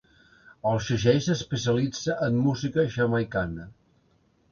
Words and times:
El 0.69 0.79
segell 0.85 1.19
s'especialitza 1.25 2.15
en 2.29 2.39
música 2.47 2.87
jamaicana. 2.95 3.67